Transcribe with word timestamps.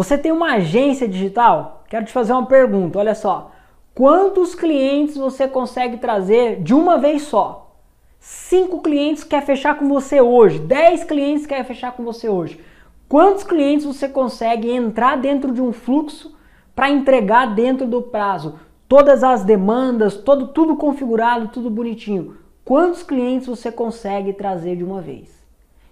Você 0.00 0.16
tem 0.16 0.32
uma 0.32 0.54
agência 0.54 1.06
digital? 1.06 1.84
Quero 1.86 2.06
te 2.06 2.12
fazer 2.12 2.32
uma 2.32 2.46
pergunta, 2.46 2.98
olha 2.98 3.14
só. 3.14 3.50
Quantos 3.94 4.54
clientes 4.54 5.14
você 5.14 5.46
consegue 5.46 5.98
trazer 5.98 6.62
de 6.62 6.72
uma 6.72 6.96
vez 6.96 7.20
só? 7.24 7.76
Cinco 8.18 8.80
clientes 8.80 9.24
quer 9.24 9.44
fechar 9.44 9.76
com 9.76 9.86
você 9.90 10.18
hoje, 10.18 10.58
dez 10.58 11.04
clientes 11.04 11.44
quer 11.44 11.62
fechar 11.66 11.92
com 11.92 12.02
você 12.02 12.30
hoje. 12.30 12.58
Quantos 13.10 13.44
clientes 13.44 13.84
você 13.84 14.08
consegue 14.08 14.70
entrar 14.70 15.18
dentro 15.18 15.52
de 15.52 15.60
um 15.60 15.70
fluxo 15.70 16.34
para 16.74 16.88
entregar 16.88 17.54
dentro 17.54 17.86
do 17.86 18.00
prazo? 18.00 18.58
Todas 18.88 19.22
as 19.22 19.44
demandas, 19.44 20.16
todo, 20.16 20.48
tudo 20.48 20.76
configurado, 20.76 21.48
tudo 21.48 21.68
bonitinho. 21.68 22.38
Quantos 22.64 23.02
clientes 23.02 23.46
você 23.46 23.70
consegue 23.70 24.32
trazer 24.32 24.76
de 24.76 24.82
uma 24.82 25.02
vez? 25.02 25.39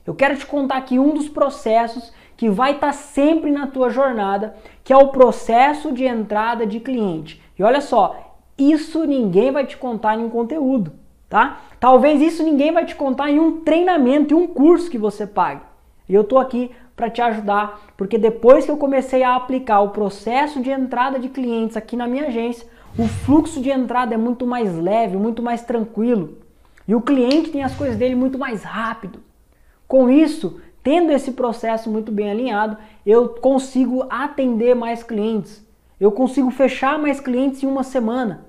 Eu 0.09 0.15
quero 0.15 0.39
te 0.39 0.47
contar 0.47 0.79
aqui 0.79 0.99
um 0.99 1.13
dos 1.13 1.29
processos 1.29 2.11
que 2.35 2.49
vai 2.49 2.73
estar 2.73 2.87
tá 2.87 2.93
sempre 2.95 3.51
na 3.51 3.67
tua 3.67 3.91
jornada, 3.91 4.57
que 4.83 4.91
é 4.91 4.97
o 4.97 5.09
processo 5.09 5.93
de 5.93 6.07
entrada 6.07 6.67
de 6.67 6.81
cliente. 6.81 7.43
E 7.59 7.63
olha 7.63 7.83
só, 7.83 8.39
isso 8.57 9.05
ninguém 9.05 9.53
vai 9.53 9.67
te 9.67 9.77
contar 9.77 10.19
em 10.19 10.25
um 10.25 10.31
conteúdo, 10.31 10.95
tá? 11.29 11.61
Talvez 11.79 12.23
isso 12.23 12.43
ninguém 12.43 12.73
vai 12.73 12.87
te 12.87 12.95
contar 12.95 13.31
em 13.31 13.39
um 13.39 13.61
treinamento, 13.61 14.33
em 14.33 14.37
um 14.39 14.47
curso 14.47 14.91
que 14.91 14.97
você 14.97 15.27
pague. 15.27 15.61
E 16.09 16.15
eu 16.15 16.25
tô 16.25 16.39
aqui 16.39 16.71
para 16.97 17.11
te 17.11 17.21
ajudar, 17.21 17.79
porque 17.95 18.17
depois 18.17 18.65
que 18.65 18.71
eu 18.71 18.79
comecei 18.79 19.23
a 19.23 19.37
aplicar 19.37 19.81
o 19.83 19.91
processo 19.91 20.63
de 20.63 20.71
entrada 20.71 21.19
de 21.19 21.29
clientes 21.29 21.77
aqui 21.77 21.97
na 21.99 22.07
minha 22.07 22.29
agência, 22.29 22.67
o 22.99 23.07
fluxo 23.07 23.61
de 23.61 23.69
entrada 23.69 24.15
é 24.15 24.17
muito 24.17 24.47
mais 24.47 24.75
leve, 24.75 25.19
muito 25.19 25.43
mais 25.43 25.61
tranquilo. 25.61 26.39
E 26.89 26.95
o 26.95 27.03
cliente 27.03 27.51
tem 27.51 27.63
as 27.63 27.75
coisas 27.75 27.99
dele 27.99 28.15
muito 28.15 28.39
mais 28.39 28.63
rápido. 28.63 29.28
Com 29.89 30.11
isso, 30.11 30.61
tendo 30.83 31.11
esse 31.11 31.33
processo 31.33 31.91
muito 31.91 32.13
bem 32.13 32.31
alinhado, 32.31 32.77
eu 33.07 33.31
consigo 33.31 34.07
atender 34.11 34.77
mais 34.77 35.03
clientes. 35.03 35.67
Eu 35.99 36.13
consigo 36.13 36.51
fechar 36.51 36.99
mais 36.99 37.19
clientes 37.19 37.63
em 37.63 37.67
uma 37.67 37.83
semana. 37.83 38.47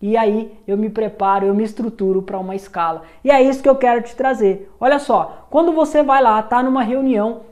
E 0.00 0.16
aí 0.16 0.52
eu 0.66 0.76
me 0.76 0.90
preparo, 0.90 1.46
eu 1.46 1.54
me 1.54 1.64
estruturo 1.64 2.20
para 2.20 2.38
uma 2.38 2.54
escala. 2.54 3.02
E 3.24 3.30
é 3.30 3.40
isso 3.40 3.62
que 3.62 3.68
eu 3.68 3.76
quero 3.76 4.02
te 4.02 4.14
trazer. 4.14 4.70
Olha 4.78 4.98
só, 4.98 5.46
quando 5.48 5.72
você 5.72 6.02
vai 6.02 6.22
lá, 6.22 6.42
tá 6.42 6.62
numa 6.62 6.82
reunião 6.82 7.42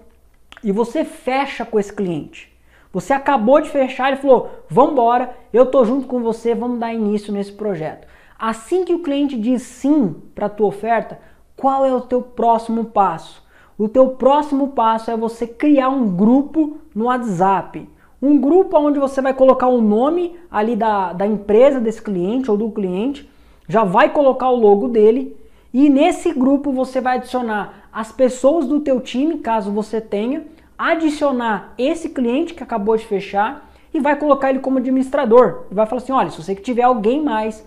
e 0.62 0.70
você 0.70 1.02
fecha 1.04 1.64
com 1.64 1.80
esse 1.80 1.92
cliente. 1.92 2.52
Você 2.92 3.12
acabou 3.12 3.60
de 3.60 3.70
fechar 3.70 4.12
e 4.12 4.16
falou: 4.16 4.50
"Vamos 4.68 4.92
embora, 4.92 5.34
eu 5.52 5.64
tô 5.64 5.84
junto 5.84 6.06
com 6.06 6.20
você, 6.20 6.54
vamos 6.54 6.78
dar 6.78 6.92
início 6.92 7.32
nesse 7.32 7.52
projeto". 7.52 8.06
Assim 8.38 8.84
que 8.84 8.94
o 8.94 9.02
cliente 9.02 9.38
diz 9.38 9.62
sim 9.62 10.14
para 10.34 10.46
a 10.46 10.50
tua 10.50 10.66
oferta, 10.66 11.20
qual 11.60 11.84
é 11.84 11.94
o 11.94 12.00
teu 12.00 12.22
próximo 12.22 12.86
passo? 12.86 13.42
O 13.76 13.86
teu 13.86 14.08
próximo 14.08 14.68
passo 14.68 15.10
é 15.10 15.16
você 15.16 15.46
criar 15.46 15.90
um 15.90 16.08
grupo 16.08 16.78
no 16.94 17.04
WhatsApp. 17.04 17.86
Um 18.20 18.38
grupo 18.40 18.78
onde 18.78 18.98
você 18.98 19.20
vai 19.20 19.34
colocar 19.34 19.66
o 19.66 19.82
nome 19.82 20.38
ali 20.50 20.74
da, 20.74 21.12
da 21.12 21.26
empresa 21.26 21.78
desse 21.78 22.00
cliente 22.00 22.50
ou 22.50 22.56
do 22.56 22.70
cliente, 22.70 23.28
já 23.68 23.84
vai 23.84 24.08
colocar 24.08 24.48
o 24.48 24.56
logo 24.56 24.88
dele 24.88 25.36
e 25.72 25.90
nesse 25.90 26.32
grupo 26.32 26.72
você 26.72 26.98
vai 26.98 27.18
adicionar 27.18 27.88
as 27.92 28.10
pessoas 28.10 28.66
do 28.66 28.80
teu 28.80 28.98
time, 28.98 29.36
caso 29.38 29.70
você 29.70 30.00
tenha, 30.00 30.46
adicionar 30.78 31.74
esse 31.76 32.08
cliente 32.08 32.54
que 32.54 32.62
acabou 32.62 32.96
de 32.96 33.04
fechar 33.04 33.70
e 33.92 34.00
vai 34.00 34.16
colocar 34.16 34.48
ele 34.48 34.60
como 34.60 34.78
administrador. 34.78 35.64
Vai 35.70 35.84
falar 35.84 36.00
assim, 36.00 36.12
olha, 36.12 36.30
se 36.30 36.42
você 36.42 36.54
tiver 36.54 36.84
alguém 36.84 37.22
mais 37.22 37.66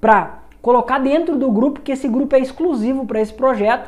para 0.00 0.43
colocar 0.64 0.98
dentro 0.98 1.36
do 1.36 1.50
grupo, 1.50 1.82
que 1.82 1.92
esse 1.92 2.08
grupo 2.08 2.34
é 2.34 2.38
exclusivo 2.38 3.04
para 3.04 3.20
esse 3.20 3.34
projeto, 3.34 3.86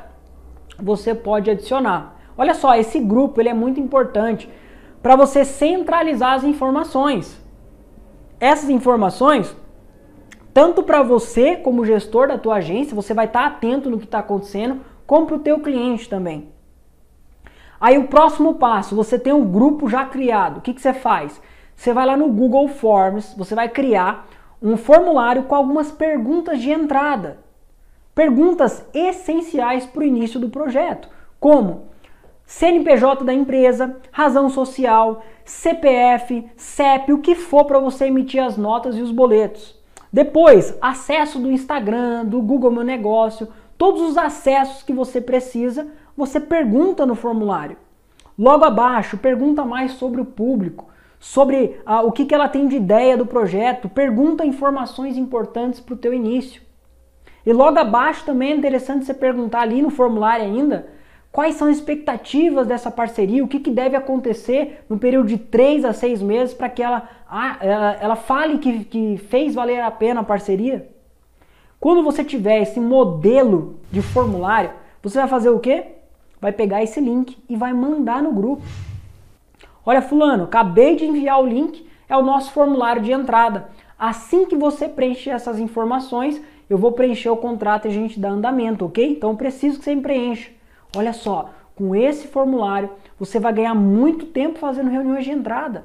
você 0.78 1.14
pode 1.14 1.50
adicionar. 1.50 2.16
Olha 2.36 2.52
só, 2.52 2.74
esse 2.74 3.00
grupo 3.00 3.41
ele 3.41 3.48
é 3.48 3.55
muito 3.55 3.80
importante 3.80 4.46
para 5.02 5.16
você 5.16 5.42
centralizar 5.42 6.34
as 6.34 6.44
informações. 6.44 7.42
Essas 8.38 8.68
informações, 8.68 9.56
tanto 10.52 10.83
para 10.83 11.02
você 11.02 11.56
como 11.56 11.83
gestor 11.83 12.28
da 12.28 12.36
tua 12.36 12.56
agência, 12.56 12.94
você 12.94 13.14
vai 13.14 13.24
estar 13.24 13.40
tá 13.40 13.46
atento 13.46 13.89
no 13.89 13.96
que 13.98 14.05
está 14.05 14.18
acontecendo, 14.18 14.83
como 15.06 15.27
para 15.27 15.36
o 15.36 15.40
teu 15.40 15.61
cliente 15.61 16.11
também. 16.11 16.52
Aí 17.80 17.96
o 17.96 18.08
próximo 18.08 18.56
passo, 18.56 18.95
você 18.95 19.18
tem 19.18 19.33
um 19.33 19.51
grupo 19.51 19.89
já 19.89 20.05
criado. 20.05 20.58
O 20.58 20.61
que, 20.61 20.74
que 20.74 20.83
você 20.83 20.92
faz? 20.92 21.40
Você 21.74 21.95
vai 21.95 22.05
lá 22.05 22.18
no 22.18 22.28
Google 22.28 22.68
Forms, 22.68 23.34
você 23.34 23.55
vai 23.55 23.70
criar 23.70 24.28
um 24.61 24.77
formulário 24.77 25.44
com 25.44 25.55
algumas 25.55 25.90
perguntas 25.90 26.61
de 26.61 26.70
entrada. 26.70 27.39
Perguntas 28.14 28.84
essenciais 28.94 29.84
para 29.84 30.00
o 30.00 30.06
início 30.06 30.40
do 30.40 30.48
projeto, 30.48 31.08
como 31.39 31.89
CNPJ 32.46 33.24
da 33.24 33.34
empresa, 33.34 33.96
razão 34.11 34.48
social, 34.48 35.22
CPF, 35.45 36.48
CEP, 36.56 37.12
o 37.12 37.18
que 37.18 37.34
for 37.34 37.64
para 37.64 37.78
você 37.78 38.06
emitir 38.06 38.42
as 38.42 38.56
notas 38.56 38.96
e 38.96 39.02
os 39.02 39.11
boletos. 39.11 39.77
Depois, 40.12 40.77
acesso 40.80 41.39
do 41.39 41.50
Instagram, 41.50 42.24
do 42.24 42.40
Google 42.40 42.70
Meu 42.70 42.84
Negócio, 42.84 43.48
todos 43.77 44.00
os 44.00 44.16
acessos 44.16 44.83
que 44.83 44.92
você 44.92 45.20
precisa, 45.20 45.89
você 46.16 46.40
pergunta 46.40 47.05
no 47.05 47.14
formulário. 47.14 47.77
Logo 48.39 48.64
abaixo, 48.64 49.18
pergunta 49.18 49.64
mais 49.64 49.92
sobre 49.92 50.20
o 50.20 50.24
público 50.24 50.86
sobre 51.18 51.80
ah, 51.84 52.02
o 52.02 52.12
que, 52.12 52.24
que 52.24 52.34
ela 52.34 52.48
tem 52.48 52.68
de 52.68 52.77
ideia 52.77 53.16
do 53.16 53.27
projeto, 53.27 53.88
pergunta 53.88 54.44
informações 54.44 55.16
importantes 55.16 55.80
para 55.80 55.94
o 55.94 55.98
teu 55.98 56.12
início. 56.12 56.62
E 57.44 57.52
logo 57.52 57.78
abaixo 57.78 58.24
também 58.24 58.52
é 58.52 58.56
interessante 58.56 59.04
você 59.04 59.14
perguntar 59.14 59.60
ali 59.60 59.80
no 59.80 59.90
formulário 59.90 60.44
ainda 60.44 60.88
quais 61.36 61.56
são 61.56 61.68
as 61.68 61.77
expectativas 61.77 62.66
dessa 62.66 62.90
parceria, 62.90 63.44
o 63.44 63.48
que, 63.48 63.60
que 63.60 63.70
deve 63.70 63.94
acontecer 63.94 64.84
no 64.88 64.98
período 64.98 65.28
de 65.28 65.36
3 65.36 65.84
a 65.84 65.92
6 65.92 66.22
meses 66.22 66.54
para 66.54 66.70
que 66.70 66.82
ela, 66.82 67.08
ela, 67.60 67.96
ela 68.00 68.16
fale 68.16 68.56
que, 68.56 68.84
que 68.84 69.18
fez 69.28 69.54
valer 69.54 69.80
a 69.80 69.90
pena 69.90 70.20
a 70.20 70.24
parceria. 70.24 70.88
Quando 71.78 72.02
você 72.02 72.24
tiver 72.24 72.62
esse 72.62 72.80
modelo 72.80 73.78
de 73.92 74.00
formulário, 74.00 74.70
você 75.02 75.18
vai 75.18 75.28
fazer 75.28 75.50
o 75.50 75.60
quê? 75.60 75.84
Vai 76.40 76.52
pegar 76.52 76.83
esse 76.83 77.00
link 77.00 77.36
e 77.48 77.54
vai 77.54 77.74
mandar 77.74 78.22
no 78.22 78.33
grupo. 78.33 78.62
Olha, 79.89 80.02
Fulano, 80.02 80.45
acabei 80.45 80.97
de 80.97 81.05
enviar 81.05 81.41
o 81.41 81.47
link, 81.47 81.86
é 82.08 82.17
o 82.17 82.23
nosso 82.23 82.51
formulário 82.51 83.01
de 83.01 83.13
entrada. 83.13 83.69
Assim 83.97 84.45
que 84.45 84.57
você 84.57 84.89
preencher 84.89 85.30
essas 85.30 85.61
informações, 85.61 86.42
eu 86.69 86.77
vou 86.77 86.91
preencher 86.91 87.30
o 87.30 87.36
contrato 87.36 87.86
e 87.86 87.89
a 87.89 87.92
gente 87.92 88.19
dá 88.19 88.29
andamento, 88.29 88.85
ok? 88.85 89.13
Então 89.13 89.30
eu 89.30 89.36
preciso 89.36 89.79
que 89.79 89.85
você 89.85 89.95
preencha. 89.95 90.51
Olha 90.96 91.13
só, 91.13 91.51
com 91.77 91.95
esse 91.95 92.27
formulário 92.27 92.91
você 93.19 93.39
vai 93.39 93.52
ganhar 93.52 93.75
muito 93.75 94.27
tempo 94.27 94.58
fazendo 94.58 94.91
reuniões 94.91 95.25
de 95.25 95.30
entrada. 95.30 95.85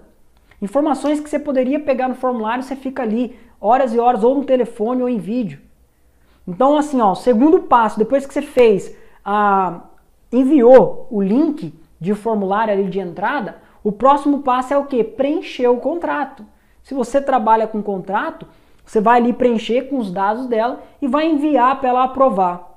Informações 0.60 1.20
que 1.20 1.30
você 1.30 1.38
poderia 1.38 1.80
pegar 1.80 2.08
no 2.08 2.16
formulário, 2.16 2.64
você 2.64 2.76
fica 2.76 3.04
ali 3.04 3.38
horas 3.60 3.94
e 3.94 4.00
horas, 4.00 4.24
ou 4.24 4.36
no 4.36 4.44
telefone 4.44 5.04
ou 5.04 5.10
em 5.10 5.20
vídeo. 5.20 5.60
Então, 6.48 6.76
assim, 6.76 7.00
ó, 7.00 7.14
segundo 7.14 7.60
passo, 7.60 8.00
depois 8.00 8.26
que 8.26 8.34
você 8.34 8.42
fez, 8.42 8.96
ah, 9.24 9.82
enviou 10.32 11.08
o 11.12 11.22
link 11.22 11.74
de 12.00 12.16
formulário 12.16 12.74
ali 12.74 12.90
de 12.90 13.00
entrada, 13.00 13.62
o 13.84 13.92
próximo 13.92 14.42
passo 14.42 14.74
é 14.74 14.78
o 14.78 14.86
que? 14.86 15.04
Preencher 15.04 15.68
o 15.68 15.78
contrato. 15.78 16.46
Se 16.84 16.94
você 16.94 17.22
trabalha 17.22 17.68
com 17.68 17.82
contrato, 17.82 18.48
você 18.86 19.00
vai 19.00 19.20
ali 19.20 19.34
preencher 19.34 19.84
com 19.84 19.98
os 19.98 20.12
dados 20.12 20.48
dela 20.48 20.84
e 21.02 21.08
vai 21.08 21.28
enviar 21.28 21.80
para 21.80 21.90
ela 21.90 22.04
aprovar. 22.04 22.72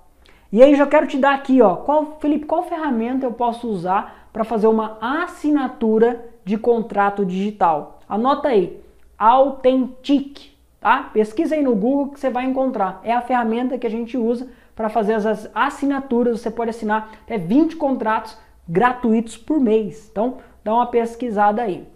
E 0.53 0.63
aí 0.63 0.75
já 0.77 0.87
quero 0.87 1.07
te 1.07 1.19
dar 1.19 1.35
aqui, 1.35 1.61
ó, 1.61 1.77
qual, 1.77 2.19
Felipe, 2.21 2.47
qual 2.47 2.63
ferramenta 2.63 3.27
eu 3.27 3.33
posso 3.33 3.69
usar 3.69 4.29
para 4.33 4.45
fazer 4.45 4.69
uma 4.69 4.99
assinatura 5.01 6.27
de 6.45 6.57
contrato 6.57 7.25
digital? 7.25 7.99
Anota 8.09 8.49
aí, 8.49 8.81
Authentic, 9.19 10.53
tá? 10.81 11.11
Pesquisa 11.13 11.55
aí 11.55 11.63
no 11.63 11.75
Google 11.75 12.11
que 12.11 12.21
você 12.21 12.31
vai 12.31 12.45
encontrar. 12.45 13.01
É 13.03 13.13
a 13.13 13.21
ferramenta 13.21 13.79
que 13.79 13.87
a 13.87 13.91
gente 13.91 14.17
usa 14.17 14.49
para 14.77 14.89
fazer 14.89 15.15
as 15.15 15.51
assinaturas. 15.55 16.41
Você 16.41 16.51
pode 16.51 16.71
assinar 16.71 17.11
até 17.23 17.39
20 17.39 17.77
contratos 17.77 18.37
gratuitos 18.69 19.37
por 19.37 19.59
mês. 19.59 20.09
Então, 20.11 20.39
dá 20.65 20.75
uma 20.75 20.87
pesquisada 20.87 21.63
aí. 21.63 21.87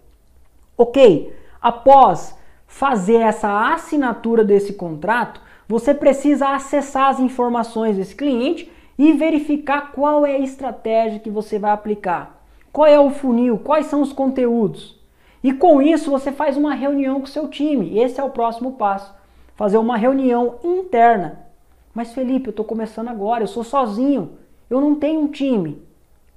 Ok, 0.77 1.35
após 1.61 2.39
fazer 2.67 3.17
essa 3.17 3.73
assinatura 3.73 4.45
desse 4.45 4.75
contrato, 4.75 5.41
você 5.67 5.93
precisa 5.93 6.51
acessar 6.55 7.09
as 7.09 7.19
informações 7.19 7.97
desse 7.97 8.15
cliente 8.15 8.71
e 8.99 9.13
verificar 9.13 9.93
qual 9.93 10.27
é 10.27 10.37
a 10.37 10.41
estratégia 10.41 11.19
que 11.19 11.31
você 11.31 11.59
vai 11.59 11.71
aplicar. 11.71 12.43
Qual 12.71 12.87
é 12.87 13.01
o 13.01 13.11
funil, 13.11 13.59
quais 13.59 13.87
são 13.87 14.03
os 14.03 14.13
conteúdos. 14.13 14.99
E 15.43 15.53
com 15.53 15.81
isso 15.81 16.11
você 16.11 16.33
faz 16.33 16.57
uma 16.57 16.75
reunião 16.75 17.21
com 17.21 17.27
seu 17.27 17.49
time. 17.49 17.99
Esse 17.99 18.21
é 18.21 18.25
o 18.25 18.31
próximo 18.31 18.73
passo. 18.73 19.15
Fazer 19.57 19.79
uma 19.79 19.97
reunião 19.97 20.57
interna. 20.63 21.47
Mas 21.95 22.13
Felipe, 22.13 22.49
eu 22.49 22.51
estou 22.51 22.65
começando 22.65 23.09
agora, 23.09 23.43
eu 23.43 23.49
sou 23.49 23.65
sozinho, 23.65 24.39
eu 24.69 24.81
não 24.81 24.95
tenho 24.95 25.21
um 25.21 25.29
time. 25.29 25.83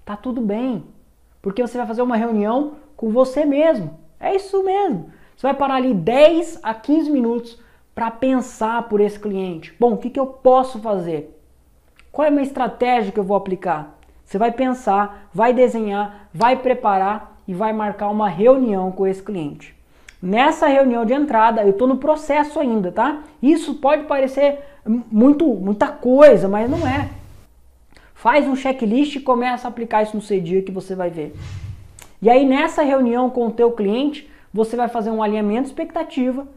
Tá 0.05 0.15
tudo 0.15 0.41
bem. 0.41 0.83
Porque 1.41 1.61
você 1.61 1.77
vai 1.77 1.87
fazer 1.87 2.01
uma 2.01 2.15
reunião 2.15 2.73
com 2.95 3.09
você 3.09 3.45
mesmo. 3.45 3.97
É 4.19 4.35
isso 4.35 4.63
mesmo. 4.63 5.09
Você 5.35 5.47
vai 5.47 5.53
parar 5.53 5.75
ali 5.75 5.93
10 5.93 6.59
a 6.61 6.73
15 6.73 7.09
minutos 7.09 7.59
para 7.95 8.11
pensar 8.11 8.83
por 8.83 9.01
esse 9.01 9.19
cliente. 9.19 9.73
Bom, 9.79 9.93
o 9.93 9.97
que, 9.97 10.09
que 10.09 10.19
eu 10.19 10.27
posso 10.27 10.79
fazer? 10.79 11.37
Qual 12.11 12.25
é 12.25 12.27
a 12.27 12.31
minha 12.31 12.43
estratégia 12.43 13.11
que 13.11 13.19
eu 13.19 13.23
vou 13.23 13.35
aplicar? 13.35 13.97
Você 14.25 14.37
vai 14.37 14.51
pensar, 14.51 15.29
vai 15.33 15.53
desenhar, 15.53 16.29
vai 16.33 16.55
preparar 16.55 17.37
e 17.47 17.53
vai 17.53 17.73
marcar 17.73 18.09
uma 18.09 18.29
reunião 18.29 18.91
com 18.91 19.07
esse 19.07 19.21
cliente. 19.21 19.75
Nessa 20.21 20.67
reunião 20.67 21.03
de 21.03 21.13
entrada, 21.13 21.63
eu 21.63 21.71
estou 21.71 21.87
no 21.87 21.97
processo 21.97 22.59
ainda, 22.59 22.91
tá? 22.91 23.23
Isso 23.41 23.75
pode 23.75 24.03
parecer 24.03 24.59
muito, 24.85 25.45
muita 25.45 25.87
coisa, 25.87 26.47
mas 26.47 26.69
não 26.69 26.87
é. 26.87 27.09
Faz 28.21 28.47
um 28.47 28.55
checklist 28.55 29.15
e 29.15 29.19
começa 29.19 29.67
a 29.67 29.69
aplicar 29.69 30.03
isso 30.03 30.15
no 30.15 30.21
seu 30.21 30.39
dia 30.39 30.61
que 30.61 30.71
você 30.71 30.93
vai 30.93 31.09
ver. 31.09 31.33
E 32.21 32.29
aí 32.29 32.45
nessa 32.45 32.83
reunião 32.83 33.31
com 33.31 33.47
o 33.47 33.51
teu 33.51 33.71
cliente, 33.71 34.29
você 34.53 34.75
vai 34.75 34.87
fazer 34.87 35.09
um 35.09 35.23
alinhamento 35.23 35.69
expectativa, 35.69 36.47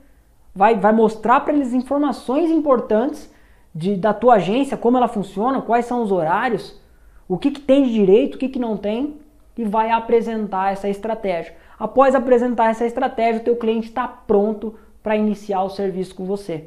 vai, 0.55 0.75
vai 0.75 0.93
mostrar 0.93 1.41
para 1.41 1.55
eles 1.55 1.73
informações 1.73 2.51
importantes 2.51 3.33
de, 3.75 3.97
da 3.97 4.13
tua 4.13 4.35
agência, 4.35 4.77
como 4.77 4.99
ela 4.99 5.09
funciona, 5.09 5.63
quais 5.63 5.87
são 5.87 6.03
os 6.03 6.13
horários, 6.13 6.79
o 7.27 7.39
que, 7.39 7.51
que 7.51 7.63
tem 7.63 7.85
de 7.85 7.95
direito, 7.95 8.35
o 8.35 8.39
que, 8.39 8.51
que 8.51 8.59
não 8.59 8.77
tem, 8.77 9.17
e 9.57 9.65
vai 9.65 9.91
apresentar 9.91 10.71
essa 10.71 10.91
estratégia. 10.91 11.55
Após 11.79 12.15
apresentar 12.15 12.73
essa 12.73 12.85
estratégia, 12.85 13.41
o 13.41 13.45
teu 13.45 13.57
cliente 13.57 13.89
está 13.89 14.07
pronto 14.07 14.75
para 15.03 15.17
iniciar 15.17 15.63
o 15.63 15.71
serviço 15.71 16.15
com 16.15 16.27
você. 16.27 16.65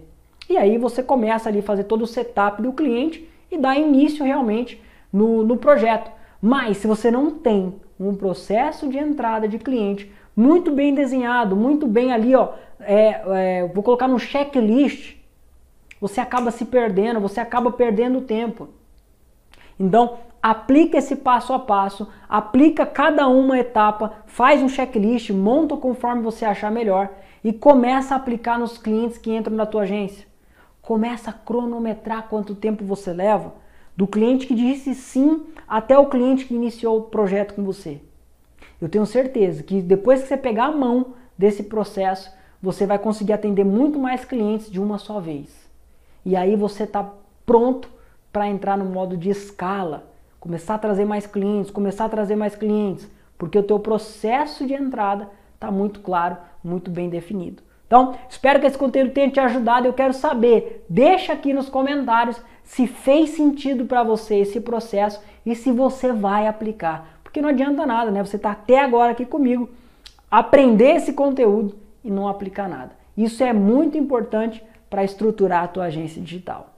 E 0.50 0.58
aí 0.58 0.80
você 0.80 1.04
começa 1.04 1.50
ali 1.50 1.60
a 1.60 1.64
fazer 1.64 1.84
todo 1.84 2.02
o 2.02 2.08
setup 2.08 2.64
do 2.64 2.74
cliente 2.74 3.30
e 3.52 3.60
dá 3.60 3.78
início 3.78 4.26
realmente 4.26 4.87
no, 5.12 5.44
no 5.44 5.58
projeto. 5.58 6.12
Mas 6.42 6.78
se 6.78 6.88
você 6.88 7.10
não 7.10 7.32
tem 7.32 7.76
um 8.00 8.16
processo 8.16 8.88
de 8.88 8.98
entrada 8.98 9.48
de 9.48 9.58
cliente 9.58 10.12
muito 10.36 10.72
bem 10.72 10.94
desenhado, 10.94 11.56
muito 11.56 11.88
bem 11.88 12.14
ali, 12.14 12.36
ó, 12.36 12.54
é, 12.80 13.22
é, 13.26 13.68
vou 13.74 13.84
colocar 13.84 14.08
no 14.08 14.20
checklist, 14.20 15.16
você 16.00 16.22
acaba 16.22 16.52
se 16.52 16.66
perdendo, 16.66 17.20
você 17.20 17.40
acaba 17.40 17.72
perdendo 17.72 18.22
tempo. 18.22 18.70
Então, 19.80 20.20
aplica 20.42 20.98
esse 20.98 21.16
passo 21.16 21.54
a 21.54 21.60
passo, 21.60 22.08
aplica 22.30 22.86
cada 22.86 23.28
uma 23.28 23.58
etapa, 23.58 24.14
faz 24.28 24.62
um 24.62 24.70
checklist, 24.70 25.32
monta 25.32 25.76
conforme 25.76 26.22
você 26.22 26.46
achar 26.46 26.72
melhor 26.72 27.10
e 27.44 27.52
começa 27.52 28.14
a 28.14 28.18
aplicar 28.18 28.60
nos 28.60 28.78
clientes 28.78 29.18
que 29.18 29.36
entram 29.36 29.56
na 29.56 29.66
tua 29.66 29.84
agência. 29.84 30.28
Começa 30.82 31.32
a 31.32 31.34
cronometrar 31.34 32.28
quanto 32.30 32.56
tempo 32.56 32.86
você 32.86 33.12
leva, 33.12 33.54
do 33.98 34.06
cliente 34.06 34.46
que 34.46 34.54
disse 34.54 34.94
sim 34.94 35.44
até 35.68 35.98
o 35.98 36.06
cliente 36.06 36.46
que 36.46 36.54
iniciou 36.54 37.00
o 37.00 37.04
projeto 37.04 37.56
com 37.56 37.64
você. 37.64 38.00
Eu 38.80 38.88
tenho 38.88 39.08
certeza 39.08 39.64
que 39.64 39.82
depois 39.82 40.22
que 40.22 40.28
você 40.28 40.38
pegar 40.38 40.66
a 40.66 40.72
mão 40.72 41.16
desse 41.36 41.64
processo, 41.64 42.32
você 42.62 42.86
vai 42.86 43.00
conseguir 43.00 43.34
atender 43.34 43.66
muito 43.66 43.98
mais 43.98 44.24
clientes 44.24 44.70
de 44.70 44.80
uma 44.80 45.00
só 45.00 45.20
vez. 45.20 45.68
E 46.24 46.36
aí 46.36 46.56
você 46.56 46.84
está 46.84 47.12
pronto 47.44 47.90
para 48.32 48.48
entrar 48.48 48.78
no 48.78 48.86
modo 48.86 49.18
de 49.18 49.32
escala, 49.32 50.12
começar 50.40 50.76
a 50.76 50.80
trazer 50.80 51.06
mais 51.06 51.26
clientes, 51.26 51.72
começar 51.72 52.06
a 52.06 52.10
trazer 52.10 52.36
mais 52.36 52.56
clientes, 52.56 53.08
porque 53.38 53.58
o 53.58 53.64
teu 53.64 53.80
processo 53.80 54.68
de 54.68 54.74
entrada 54.74 55.28
está 55.56 55.72
muito 55.72 56.02
claro, 56.02 56.38
muito 56.64 56.92
bem 56.92 57.10
definido. 57.10 57.64
Então, 57.88 58.16
espero 58.30 58.60
que 58.60 58.68
esse 58.68 58.78
conteúdo 58.78 59.12
tenha 59.12 59.30
te 59.30 59.40
ajudado. 59.40 59.88
Eu 59.88 59.94
quero 59.94 60.14
saber, 60.14 60.86
deixa 60.90 61.34
aqui 61.34 61.54
nos 61.54 61.70
comentários 61.70 62.40
se 62.68 62.86
fez 62.86 63.30
sentido 63.30 63.86
para 63.86 64.04
você 64.04 64.36
esse 64.36 64.60
processo 64.60 65.22
e 65.46 65.56
se 65.56 65.72
você 65.72 66.12
vai 66.12 66.48
aplicar. 66.48 67.18
Porque 67.24 67.42
não 67.42 67.48
adianta 67.48 67.86
nada, 67.86 68.12
né? 68.12 68.24
Você 68.24 68.36
está 68.36 68.52
até 68.52 68.80
agora 68.80 69.14
aqui 69.14 69.26
comigo, 69.26 69.70
aprender 70.30 70.98
esse 70.98 71.14
conteúdo 71.14 71.78
e 72.04 72.12
não 72.12 72.28
aplicar 72.28 72.68
nada. 72.68 72.92
Isso 73.16 73.42
é 73.42 73.54
muito 73.54 73.98
importante 73.98 74.62
para 74.90 75.06
estruturar 75.06 75.64
a 75.64 75.68
tua 75.70 75.86
agência 75.86 76.22
digital. 76.22 76.74